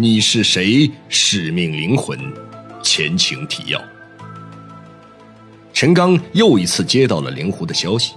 [0.00, 0.88] 你是谁？
[1.08, 2.16] 使命灵魂，
[2.84, 3.82] 前情提要。
[5.72, 8.12] 陈刚又一次接到了灵狐的消息，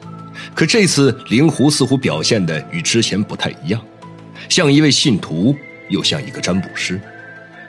[0.53, 3.81] 可这次灵狐似乎表现的与之前不太一样，
[4.47, 5.55] 像一位信徒，
[5.89, 7.01] 又像一个占卜师。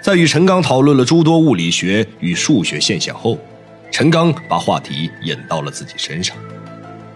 [0.02, 3.38] 在与陈刚讨论了诸多物理学与数学现象后，
[3.90, 6.36] 陈刚把话题引到了自己身上。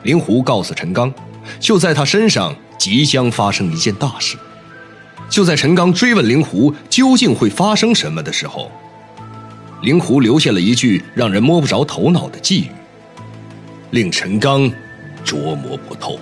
[0.03, 1.13] 灵狐告诉陈刚，
[1.61, 4.39] 就在他身上即将发生一件大事。
[5.29, 8.73] 就在陈刚追问灵狐究竟会发生什么的时候，
[9.83, 12.71] 灵狐留下了一句让人摸不着头脑的寄语，
[13.91, 14.63] 令陈刚
[15.25, 16.19] 琢磨不透。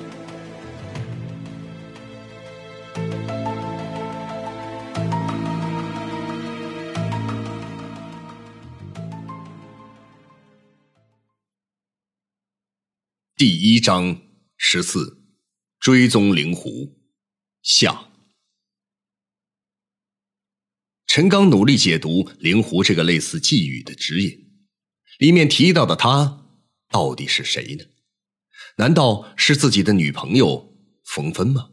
[13.36, 14.16] 第一章
[14.56, 15.18] 十四，
[15.78, 16.92] 追踪灵狐
[17.62, 18.13] 下。
[21.14, 24.36] 陈刚努力解读灵狐这个类似寄语的指引，
[25.20, 26.44] 里面提到的他
[26.90, 27.84] 到底是谁呢？
[28.78, 31.68] 难道是自己的女朋友冯芬吗？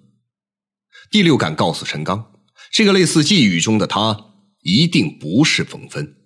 [1.09, 2.39] 第六感告诉陈刚，
[2.71, 6.17] 这个类似寄语中的他一定不是冯芬。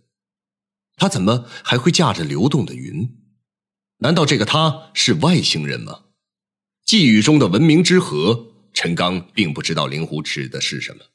[0.97, 3.07] 他怎么还会驾着流动的云？
[3.99, 6.07] 难道这个他是外星人吗？
[6.85, 11.05] 寄语中的文明之河，陈刚并不知道灵狐指的是什么。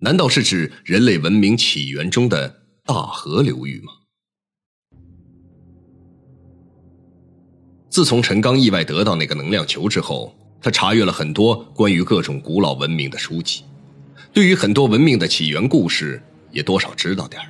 [0.00, 3.92] 难道是指人类文明起源中的大河流域吗？
[7.90, 10.32] 自从陈刚意外得到那个能量球之后，
[10.62, 13.64] 他查阅了很多关于各种古老文明的书籍，
[14.32, 17.48] 对于很多文明的起源故事也多少知道点儿。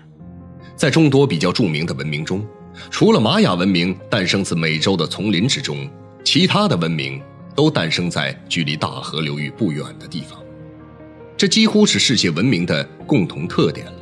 [0.75, 2.47] 在众多比较著名的文明中，
[2.91, 5.87] 除了玛雅文明诞生自美洲的丛林之中，
[6.25, 7.21] 其他的文明
[7.55, 10.43] 都诞生在距离大河流域不远的地方。
[11.39, 13.93] 这几乎是世界文明的共同特点了。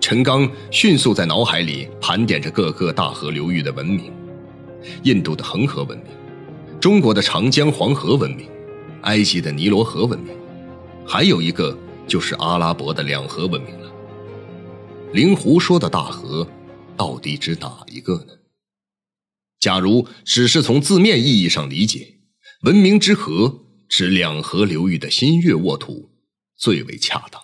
[0.00, 4.12] 陈刚迅速在脑海里盘点着各个大河流域的文明：
[5.02, 6.06] 印度的恒河文明，
[6.78, 8.48] 中国的长江黄河文明，
[9.02, 10.32] 埃及的尼罗河文明，
[11.04, 13.92] 还有一个就是阿拉伯的两河文明了。
[15.12, 16.46] 灵狐说的大河，
[16.96, 18.32] 到底指哪一个呢？
[19.58, 22.18] 假如只是从字面意义上理解，
[22.62, 23.65] 文明之河。
[23.88, 26.10] 指两河流域的新月沃土
[26.56, 27.40] 最为恰当。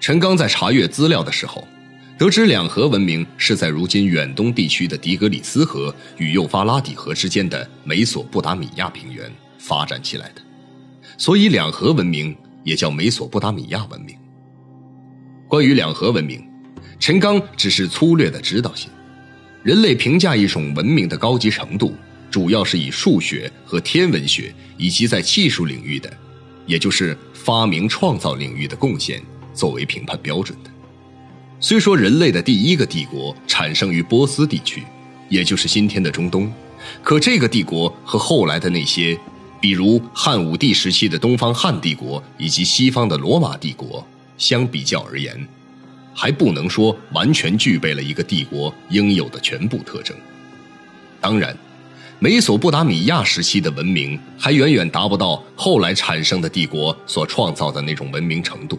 [0.00, 1.66] 陈刚在查阅资料的时候，
[2.18, 10.42] 得知两河文明是在如今远东地区的底格里斯河与幼发拉底河之间的美索不达米亚平原发展起来的，
[11.16, 14.16] 所以两河文明也叫美索不达米亚文明。
[15.48, 16.49] 关于两河文明。
[17.00, 18.90] 陈刚只是粗略的指导性，
[19.62, 21.94] 人类评价一种文明的高级程度，
[22.30, 26.12] 主要是以数学和天文学以及在技术领域的，
[26.66, 29.22] 也就是发明创造领域的贡献
[29.54, 30.70] 作为评判标准的。
[31.58, 34.82] 虽说人类的第一个帝国产生于波斯地区，
[35.30, 36.52] 也就是今天的中东，
[37.02, 39.18] 可这个帝国和后来的那些，
[39.58, 44.06] 比如汉武帝时期的东方汉帝国以及西方的罗马帝国
[44.36, 45.48] 相比较而言。
[46.14, 50.16] 还不能说完全具备了一个帝国应有的全部特征。
[51.20, 51.56] 当然，
[52.18, 58.78] 美索不达米亚时期的文明还远远达不到后来产生的帝国所创造的那种文明程度。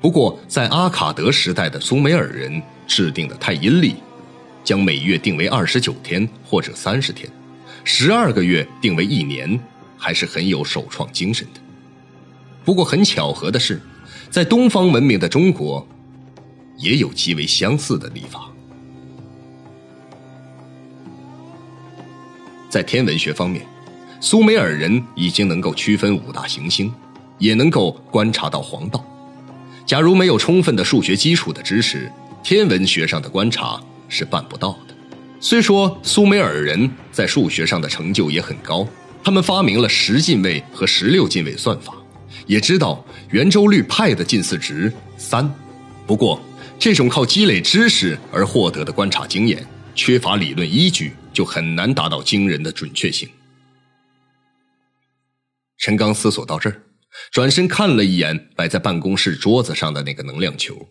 [0.00, 3.96] 不过，在阿卡德时代的苏美尔人制定的太阴历，
[4.62, 7.28] 将每月定为二十九天或者三十天，
[7.84, 9.58] 十二个月定为一年，
[9.96, 11.60] 还是很有首创精神的。
[12.64, 13.80] 不过，很巧合的是，
[14.30, 15.86] 在东方文明的中国。
[16.76, 18.50] 也有极为相似的历法。
[22.68, 23.64] 在天文学方面，
[24.20, 26.92] 苏美尔人已经能够区分五大行星，
[27.38, 29.04] 也能够观察到黄道。
[29.86, 32.10] 假如没有充分的数学基础的知识，
[32.42, 34.94] 天文学上的观察是办不到的。
[35.40, 38.86] 虽说苏美尔人在数学上的成就也很高，
[39.22, 41.94] 他们发明了十进位和十六进位算法，
[42.46, 45.48] 也知道圆周率派的近似值三。
[46.06, 46.40] 不过，
[46.78, 53.28] 这种靠积累知识而获得的观察经验，缺乏理论依据，就很难达到惊人的准确性。
[55.78, 56.82] 陈刚思索到这儿，
[57.30, 60.88] 转身看了一眼摆在办公室桌子上的那个能量球，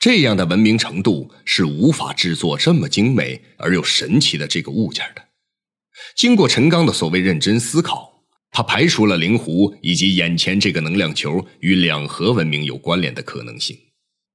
[0.00, 5.22] 这样的文明程度是无法制作这么精美而又神奇的这个物件的。
[6.16, 13.78] 经过陈刚的所谓认真思考，他排除了灵狐以及眼前这个能量球与两河文明有关联的可能性。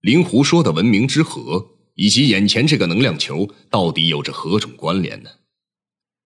[0.01, 5.29] 灵狐说的文明之河，以及眼前这个能量球，到底有着何种关联呢？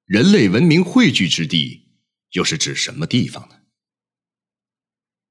[0.05, 1.87] 人类文明汇聚之地
[2.31, 3.55] 又是指什么地方呢？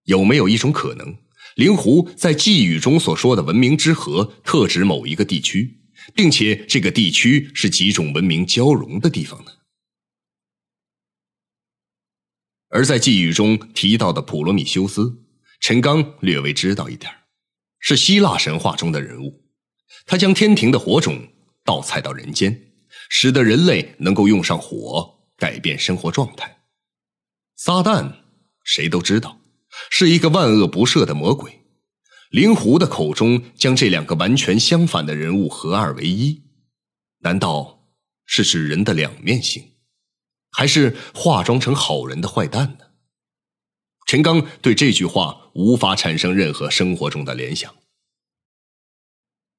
[0.05, 1.19] 有没有一种可能，
[1.57, 5.83] 灵狐在寄语中所说的文明之河，特指某一个地区，
[6.15, 9.53] 并且这个地区是几种文明交融的地方呢？
[12.69, 15.23] 而在寄语中提到的普罗米修斯，
[15.61, 17.13] 陈刚略微知道一点
[17.81, 19.43] 是希腊神话中的人物。
[20.07, 21.29] 他将天庭的火种
[21.65, 22.73] 倒采到人间，
[23.09, 26.59] 使得人类能够用上火改变生活状态。
[27.57, 28.13] 撒旦，
[28.65, 29.41] 谁都知道，
[29.91, 31.61] 是一个万恶不赦的魔鬼。
[32.31, 36.45] 灵狐的口中将这两个完全相反的人物合二为一，
[37.19, 37.89] 难道
[38.25, 39.73] 是指人的两面性，
[40.53, 42.87] 还是化妆成好人的坏蛋呢？
[44.11, 47.77] 陈刚对这句话无法产生任何生活中的联想。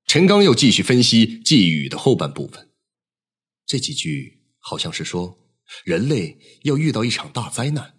[0.07, 2.69] 陈刚又继续分析寄语的后半部分，
[3.65, 5.39] 这几句好像是说
[5.85, 7.97] 人类要遇到一场大灾难，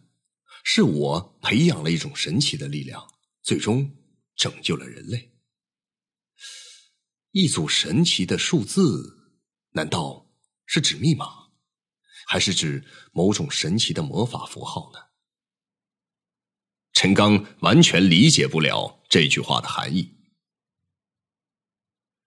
[0.63, 3.03] 是我培养了一种神奇的力量，
[3.41, 3.91] 最终
[4.37, 5.33] 拯救了人类。
[7.31, 9.41] 一组神奇的数字，
[9.71, 10.31] 难道
[10.67, 11.49] 是指密码，
[12.27, 14.99] 还是指某种神奇的魔法符号呢？
[17.03, 20.15] 陈刚完全理解不了这句话的含义。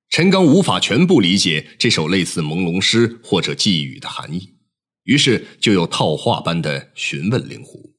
[0.10, 4.58] 陈刚无法全部理解这首类似朦胧诗或者寄语的含义，
[5.04, 7.96] 于是就又套话般的询问灵狐：“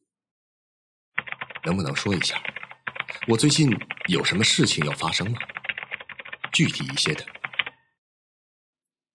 [1.65, 2.43] 能不能说一下，
[3.29, 3.71] 我最近
[4.09, 5.39] 有什么事情要发生吗？
[6.53, 7.25] 具体一些的。”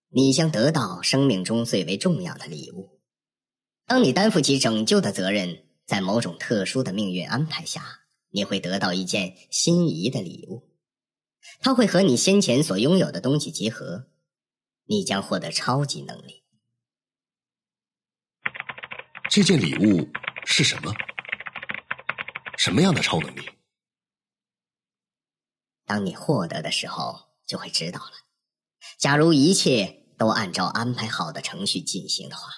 [0.10, 3.00] 你将得到生命中最为重要的礼物。
[3.86, 10.70] 当你担负起拯救的责任，在某种特殊的命运安排下，你会得到一件心仪的礼物。
[11.60, 14.08] 它会和你先前所拥有的东西结合，
[14.86, 16.44] 你将获得超级能力。
[19.30, 20.10] 这件礼物
[20.46, 20.94] 是什么？
[22.58, 23.50] 什么样的超能力？
[25.86, 28.12] 当你获得的时候，就会知道了。
[28.98, 32.50] 假如一切都按照安排好的程序进行的话，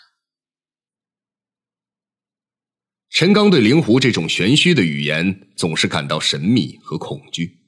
[3.14, 7.60] 陈刚对灵狐这种玄虚的语言总是感到神秘和恐惧。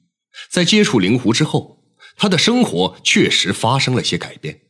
[0.50, 1.84] 在接触灵狐之后，
[2.16, 4.62] 他的生活确实发生了些改变，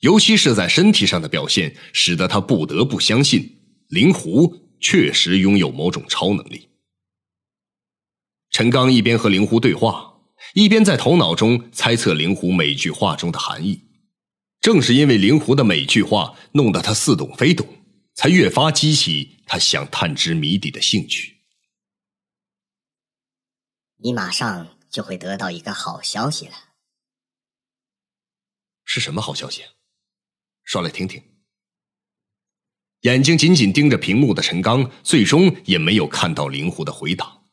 [0.00, 6.68] 尤其是在身体上的表现，使得他不得不相信灵狐确实拥有某种超能力。
[8.50, 10.16] 陈刚一边和灵狐对话，
[10.52, 13.84] 一边在头脑中猜测灵狐每句话中的含义。
[14.60, 17.66] 正是因为灵狐的每句话弄得他似懂非懂，
[18.14, 21.40] 才越发激起他想探知谜底的兴趣。
[23.96, 24.76] 你马上。
[24.90, 26.54] 就会得到一个好消息了。
[28.84, 29.62] 是什么好消息？
[30.64, 31.22] 说来听听。
[33.02, 37.44] 眼睛紧紧盯着屏幕的陈刚，最终也没有看到灵狐的回答。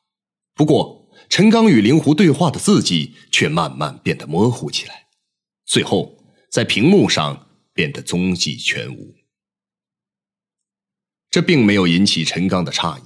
[0.55, 5.07] 不过，陈刚与灵狐对话的字迹却慢慢变得模糊起来，
[5.63, 6.17] 最后
[6.51, 9.15] 在屏幕上变得踪迹全无。
[11.37, 13.01] 这并没有引起陈刚的诧异。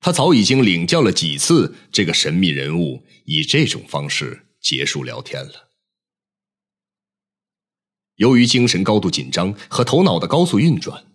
[0.00, 5.70] 他早已经领教了几次这个神秘人物以这种方式结束聊天了。
[8.16, 11.06] 由于精神高度紧张和头脑的高速运转，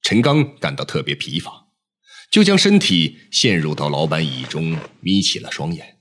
[0.00, 1.66] 陈刚感到特别疲乏，
[2.30, 5.98] 就将身体陷入到老板椅中，眯起了双眼，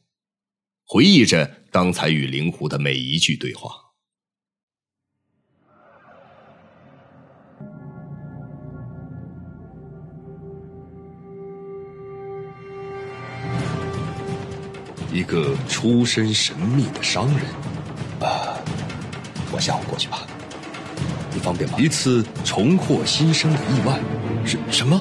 [0.86, 3.83] 回忆着刚才与灵狐的每一句对话。
[15.14, 17.46] 一个出身神秘的商人，
[18.20, 18.58] 啊，
[19.52, 20.24] 我下午过去吧，
[21.32, 21.78] 你方便吗？
[21.78, 24.00] 一次重获新生的意外，
[24.44, 25.00] 什什么？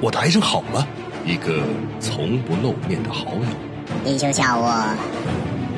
[0.00, 0.86] 我的癌症好了？
[1.26, 1.64] 一个
[1.98, 3.46] 从不露面的好友，
[4.04, 4.94] 你就叫我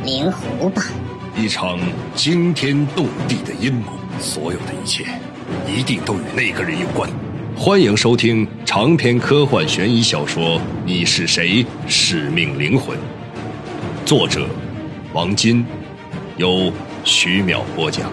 [0.04, 0.84] 灵狐吧。
[1.34, 1.78] 一场
[2.14, 5.06] 惊天动地的阴谋，所有的一切
[5.66, 7.10] 一定都与那个人有关。
[7.56, 11.64] 欢迎收听长篇科幻悬疑小说《你是谁？
[11.86, 12.94] 使命灵魂》。
[14.08, 14.48] 作者：
[15.12, 15.62] 王金，
[16.38, 16.72] 由
[17.04, 18.10] 徐淼播讲。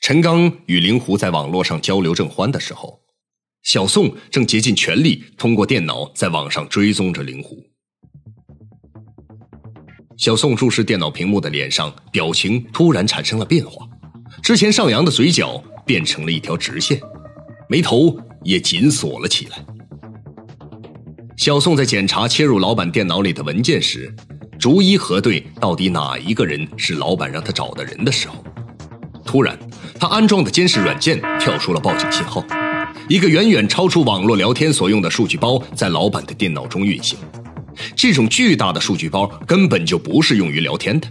[0.00, 3.00] 陈刚与灵狐在网络上交流正欢的时候，
[3.62, 7.75] 小宋正竭尽全力通过电脑在网上追踪着灵狐。
[10.16, 13.86] 小宋注视电脑屏幕的脸上表情突然产生了变化，
[14.42, 16.98] 之前上扬的嘴角变成了一条直线，
[17.68, 19.64] 眉头也紧锁了起来。
[21.36, 24.12] 小宋在检查切入老板电脑里的文件时，
[24.58, 28.42] 逐一核对到底哪一个人是老板让他找的人的时候，
[29.22, 29.56] 突然，
[30.00, 32.42] 他安装的监视软件跳出了报警信号，
[33.06, 37.18] 一个远远超出网络聊天所用的数据包在老板的电脑中运行。
[38.08, 41.08] 这种巨大的数据包根本就不是用于聊天的。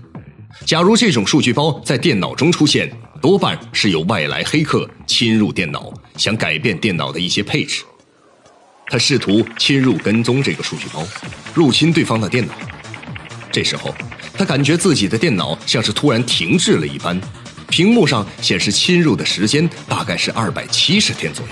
[0.65, 2.89] 假如这种数据包在电脑中出现，
[3.21, 7.83] 多半是有外来黑客侵入电脑，想改变电脑的一些配置。
[8.87, 11.05] 他试图侵入跟踪这个数据包，
[11.53, 12.53] 入侵对方的电脑。
[13.51, 13.93] 这时候，
[14.33, 17.19] 他感觉自己的电脑像是突然停滞了一般，
[17.67, 21.51] 屏幕上显示侵入的时间大概是二百七十天左右。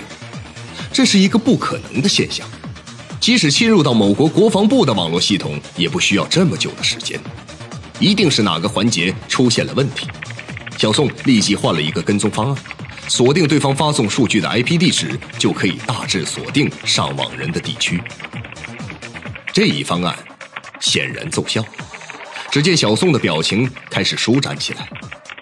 [0.90, 2.48] 这是一个不可能的现象，
[3.24, 7.18] 即使侵入到某国国防部的网络系统，也不需要这么久的时间。
[7.98, 10.06] 一定是哪个环节出现了问题。
[10.76, 12.64] 小宋立即换了一个跟踪方案。
[13.08, 17.98] 锁定对方发送数据的 IP 地址，就可以大致锁定上网人的地区。
[19.54, 20.14] 这一方案
[20.78, 21.64] 显然奏效。
[22.50, 24.86] 只见小宋的表情开始舒展起来。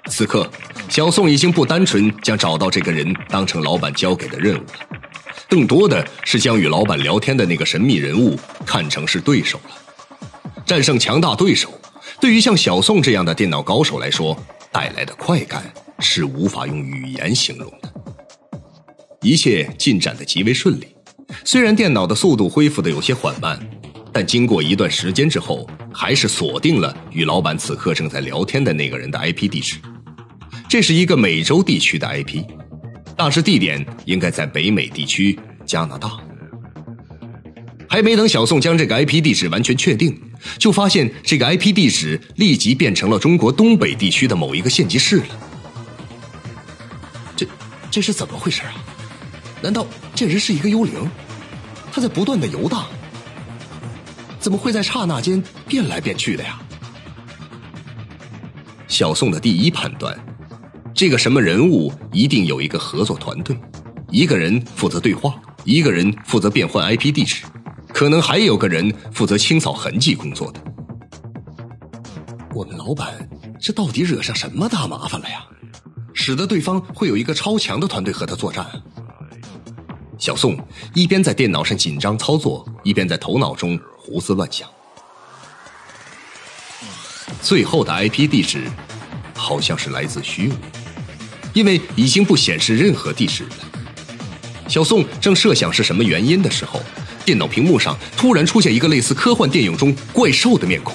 [0.07, 0.49] 此刻，
[0.89, 4.92] 小宋已经不单纯将找到这个人当成老板交给的任务了，
[5.53, 10.63] 更多的是将与老板聊天的那个神秘人物看成是对手了。
[10.65, 11.69] 战胜强大对手，
[12.19, 14.35] 对于像小宋这样的电脑高手来说，
[14.73, 15.63] 带来的快感。
[15.99, 17.93] 是无法用语言形容的。
[19.21, 20.89] 一切进展的极为顺利，
[21.45, 23.61] 虽然电脑的速度恢复的有些缓慢，
[24.11, 29.77] 但经过一段时间之后，还是锁定了与老板此刻正在聊天的那个人的 IP 地址。
[30.67, 32.43] 这是一个美洲地区的 IP，
[33.23, 36.11] 大致地点应该在北美地区加拿大。
[37.89, 40.21] 还没等小宋将这个 IP 地址完全确定，
[40.59, 45.27] 就发现这个 IP 地址立即变成了中国东北地区的某一个县级市了。
[47.37, 47.47] 这
[47.93, 48.75] 这是怎么回事啊？
[49.63, 49.87] 难道
[50.17, 51.09] 这人是一个幽灵？
[51.93, 52.89] 他在不断的游荡，
[54.41, 56.61] 怎么会在刹那间变来变去的呀？
[58.89, 60.19] 小宋的第一判断，
[61.03, 63.59] 这个什么人物一定有一个合作团队，
[64.09, 67.45] 一个人负责对话，一个人负责变换 IP 地址，
[67.89, 70.63] 可能还有个人负责清扫痕迹工作的。
[72.55, 73.29] 我们老板
[73.61, 75.45] 这到底惹上什么大麻烦了呀？
[76.15, 78.65] 使得对方会有一个超强的团队和他作战。
[80.19, 80.57] 小宋
[80.95, 84.69] 一边在电脑上紧张操作，一边在头脑中胡思乱想。
[87.41, 88.71] 最后的 IP 地址
[89.35, 90.53] 好像是来自虚无，
[91.53, 93.51] 因为已经不显示任何地址了。
[94.69, 96.81] 小宋正设想是什么原因的时候，
[97.25, 100.95] 电脑屏幕上突然出现一个类似科幻电影中怪兽的面孔。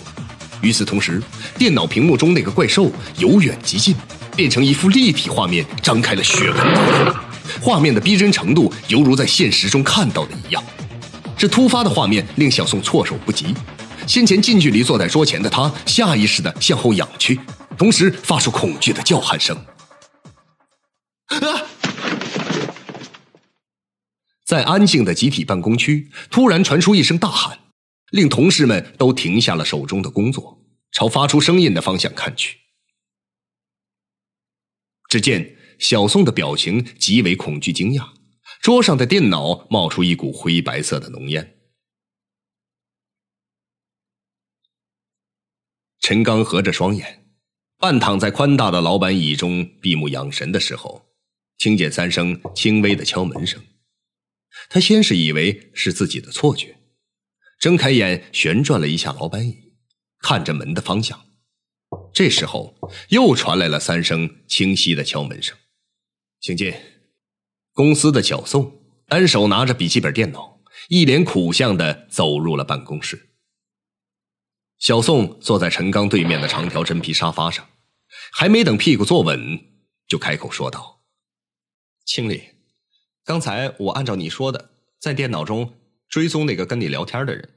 [0.61, 1.21] 与此同时，
[1.57, 3.95] 电脑屏幕中那个怪兽由远及近。
[4.35, 7.19] 变成一幅立体画面，张开了血盆大口，
[7.59, 10.63] 画面的逼真程度犹如在现实中看到的一样。
[11.35, 13.47] 这突发的画面令小宋措手不及，
[14.05, 17.39] 先前近距离坐在桌前的他下意识地向后仰去，
[17.79, 19.57] 同时发出恐惧的叫喊声。
[21.27, 21.67] 啊！
[24.45, 27.59] 在安静的集体办公区，突然传出一声大喊，
[28.11, 32.57] 令同事们都停下了手中的工作，朝发出声音的方向看去。
[35.09, 38.13] 只见小宋的表情极为恐惧、惊讶，
[38.61, 41.57] 桌上的电脑冒出一股灰白色的浓烟。
[45.99, 47.25] 陈刚合着双眼，
[47.77, 51.06] 半躺在宽大的老板椅中闭目养神的时候，
[51.57, 53.61] 听见三声轻微的敲门声。
[54.69, 56.77] 他先是以为是自己的错觉，
[57.59, 59.73] 睁开眼旋转了一下老板椅，
[60.19, 61.25] 看着门的方向。
[62.13, 62.77] 这时候，
[63.09, 65.57] 又传来了三声清晰的敲门声。
[66.39, 66.73] 请进。
[67.73, 73.29] 公司的小宋单手拿着笔记本电脑，一脸苦相的走入了办公室。
[74.79, 77.69] 小宋坐在陈刚对面的长条真皮沙发上，
[78.31, 79.59] 还没等屁股坐稳，
[80.07, 80.96] 就开口说道
[82.07, 82.41] ：“经理，
[83.23, 85.75] 刚才我按照你说的，在电脑中
[86.09, 87.47] 追踪那个跟你聊天的人。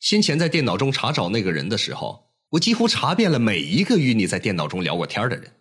[0.00, 5.56] 先前在电脑中查找那个人的时候。”我几乎查遍了每一个与你在电脑中聊过天的人，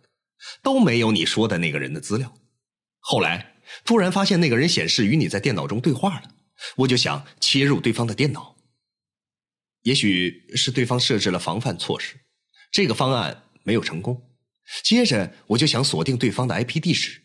[0.62, 2.34] 都没有你说的那个人的资料。
[3.00, 3.56] 后来
[3.86, 6.24] 突然发现那个人显示与你在电脑中对话了，
[6.76, 8.58] 我就想切入对方的电脑。
[9.84, 12.20] 也许是对方设置了防范措施，
[12.74, 14.22] 这个方案没有成功。
[14.84, 17.22] 接着我就想锁定对方的 IP 地址，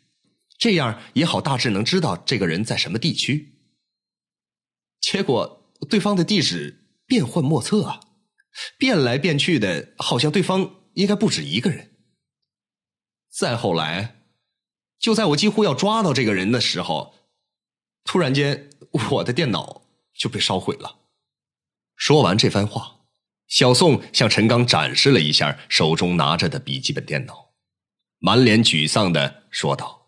[0.59, 3.59] 这样也好大致能知道这个人在什么地区。
[5.01, 8.01] 结果对方的地址变幻莫测啊！
[8.79, 11.93] 变来变去的，好像对方应该不止一个人。
[13.31, 14.23] 再后来，
[14.99, 17.15] 就在我几乎要抓到这个人的时候，
[18.03, 18.71] 突然间
[19.11, 19.83] 我的电脑
[20.15, 21.01] 就被烧毁了。
[21.95, 23.01] 说完这番话，
[23.47, 27.55] 小宋向陈刚展示了一下手中拿着的笔记本电脑，
[28.19, 30.06] 满脸沮丧的说道：“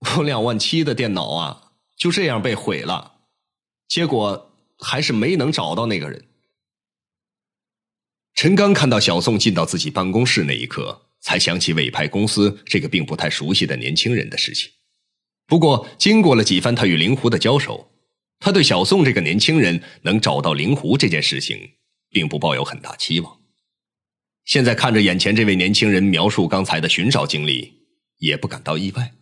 [0.00, 3.20] 我 两万七的电脑啊，就这样被毁了，
[3.86, 6.26] 结果还是没能找到那个人。”
[8.34, 14.70] 陈刚看到小宋进到自己办公室那一刻，才想起委派公司这个并不太熟悉的年轻人的事情。
[15.46, 17.92] 不过，经过了几番他与灵狐的交手，
[18.38, 21.72] 他对小宋这个年轻人能找到灵狐这件事情，
[22.08, 23.40] 并不抱有很大期望。
[24.44, 27.82] 现在看着眼前这位年轻人描述刚才的寻找经历，
[28.18, 29.12] 也不感到意外。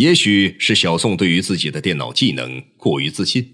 [0.00, 3.46] 也许是小宋对于自己的电脑技能过于自信。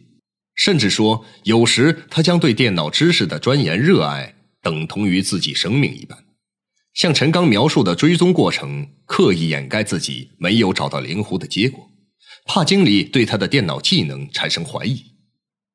[0.54, 6.16] 甚至说，有时他将对电脑知识的钻研热爱等同于自己生命一般。
[6.94, 11.90] 像陈刚描述的追踪过程，刻意掩盖自己没有找到灵狐的结果，
[12.46, 15.02] 怕经理对他的电脑技能产生怀疑。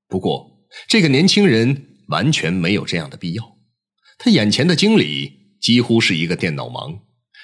[0.07, 3.57] 不过，这个年轻人完全没有这样的必要。
[4.17, 6.97] 他眼前的经理几乎是一个电脑盲，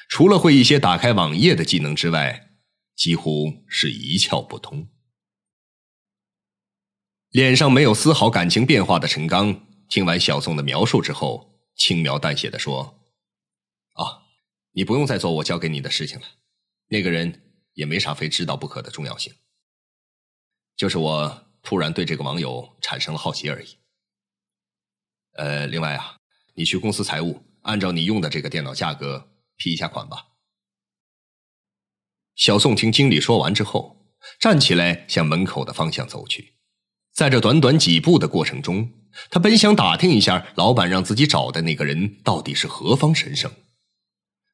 [0.08, 2.47] 除了会一些打开网页的技能之外，
[2.98, 4.90] 几乎是一窍不通。
[7.30, 13.08] 脸上没有丝毫感情变化的陈刚，听完小宋的描述之后，轻描淡写的说
[13.94, 14.24] ：“啊，
[14.72, 16.26] 你不用再做我交给你的事情了，
[16.88, 19.32] 那个人也没啥非知道不可的重要性，
[20.76, 23.78] 就是我突然对这个网友产生了好奇而已。
[25.34, 26.18] 呃，另外啊，
[26.56, 30.30] 你去公司财务，按照你用的这个电脑价格批一下款吧。”
[32.38, 33.98] 小宋听经理说完之后，
[34.40, 36.54] 站起来向门口的方向走去。
[37.16, 38.92] 在这短短几步的过程中，
[39.32, 43.52] 他本想打听一下老板让自己找的那个人到底是何方神圣。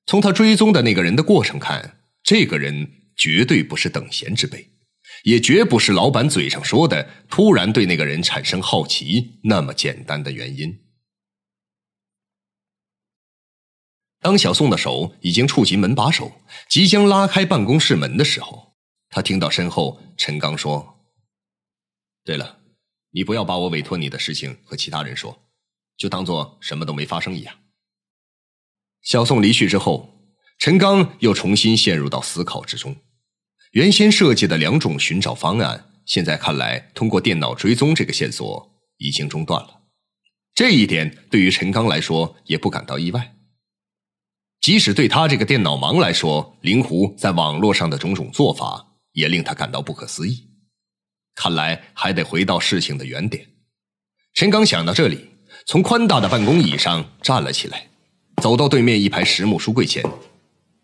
[0.05, 4.65] 从他追踪的那个人的过程看，这个人绝对不是等闲之辈，
[5.25, 10.73] 也绝不是老板嘴上说的突然对那个人产生好奇那么简单的原因。
[14.23, 16.31] 当小宋的手已经触及门把手，
[16.69, 18.73] 即将拉开办公室门的时候，
[19.09, 21.11] 他听到身后陈刚说。
[22.23, 22.59] 对了，
[23.11, 25.43] 你不要把我委托你的事情和其他人说，
[25.97, 27.53] 就当做什么都没发生一样。
[29.01, 30.17] 小宋离去之后，
[30.57, 32.95] 陈刚又重新陷入到思考之中。
[33.71, 39.81] 原先设计的两种寻找方案，现在看来，通过电脑追踪这个线索已经中断了。
[40.55, 43.32] 这一点对于陈刚来说也不感到意外。
[44.63, 50.47] 即使对他这个电脑盲来说，灵狐在网络上的种种做法也令他感到不可思议。
[51.35, 53.45] 看来还得回到事情的原点。
[54.33, 55.27] 陈刚想到这里，
[55.65, 57.89] 从宽大的办公椅上站了起来，
[58.41, 60.01] 走到对面一排实木书柜前，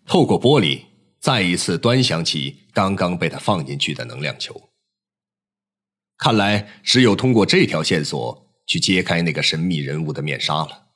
[0.06, 0.82] 透过玻璃
[1.22, 4.62] 再一次端详起刚刚被他放进去的能量球。
[6.18, 10.89] 看来只有通过这条线索去揭开那个神秘人物的面纱了。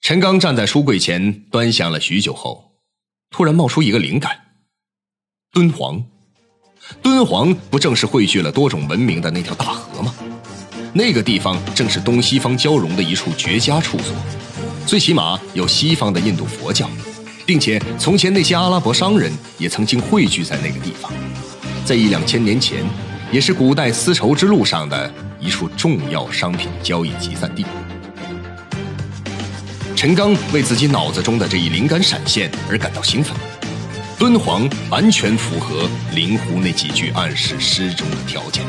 [0.00, 2.72] 陈刚站在书柜前端详了许久后，
[3.30, 4.32] 突然冒出一个灵感：
[5.52, 6.02] 敦煌。
[7.02, 10.14] 敦煌不正是汇聚了多种文明的那条大河吗？
[10.94, 14.14] 那个地方正是东西方交融的一处绝佳处所，
[14.86, 16.88] 最起码有西方的印度佛教，
[17.44, 21.12] 并且从前那些阿拉伯商人也曾经汇聚在那个地方，
[21.84, 22.82] 在一两千年前，
[23.30, 27.66] 也是古代丝绸之路上的一处重要商品交易集散地。
[29.98, 33.36] 陈刚为自己脑子中的这一灵感闪现而感到兴奋。
[34.16, 38.64] 敦煌完全符合灵狐那几句暗示诗中的条件。